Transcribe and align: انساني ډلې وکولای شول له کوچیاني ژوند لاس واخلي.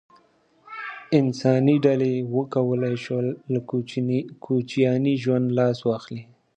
انساني 1.19 1.75
ډلې 1.85 2.13
وکولای 2.37 2.95
شول 3.05 3.25
له 3.51 3.59
کوچیاني 4.45 5.13
ژوند 5.23 5.47
لاس 5.57 5.77
واخلي. 5.87 6.23